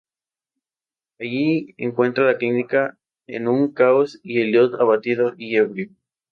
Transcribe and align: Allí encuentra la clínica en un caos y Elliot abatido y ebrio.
Allí 1.19 1.75
encuentra 1.77 2.23
la 2.25 2.39
clínica 2.39 2.97
en 3.27 3.47
un 3.47 3.71
caos 3.71 4.19
y 4.23 4.41
Elliot 4.41 4.73
abatido 4.81 5.35
y 5.37 5.57
ebrio. 5.57 5.91